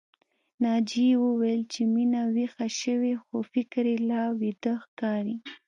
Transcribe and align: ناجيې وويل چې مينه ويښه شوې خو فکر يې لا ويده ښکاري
ناجيې 0.63 1.15
وويل 1.25 1.61
چې 1.73 1.81
مينه 1.93 2.21
ويښه 2.33 2.67
شوې 2.81 3.13
خو 3.23 3.35
فکر 3.53 3.83
يې 3.91 3.97
لا 4.09 4.21
ويده 4.39 4.73
ښکاري 4.83 5.35